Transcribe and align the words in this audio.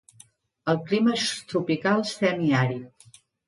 El 0.73 0.79
clima 0.87 1.13
és 1.19 1.27
tropical 1.53 2.03
semiàrid. 2.17 3.19